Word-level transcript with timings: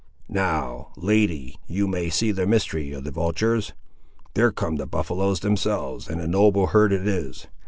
Now, 0.29 0.93
lady, 0.97 1.59
you 1.67 1.87
may 1.87 2.09
see 2.09 2.31
the 2.31 2.47
mystery 2.47 2.91
of 2.91 3.03
the 3.03 3.11
vultures! 3.11 3.73
There 4.33 4.51
come 4.51 4.77
the 4.77 4.87
buffaloes 4.87 5.41
themselves, 5.41 6.09
and 6.09 6.19
a 6.19 6.27
noble 6.27 6.65
herd 6.65 6.91
it 6.91 7.07
is! 7.07 7.45